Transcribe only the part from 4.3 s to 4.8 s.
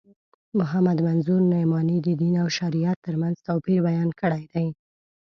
دی.